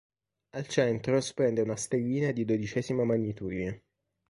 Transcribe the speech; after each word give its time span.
Al 0.55 0.65
centro 0.67 1.21
splende 1.21 1.61
una 1.61 1.75
stellina 1.75 2.31
di 2.31 2.43
dodicesima 2.43 3.03
magnitudine. 3.03 3.83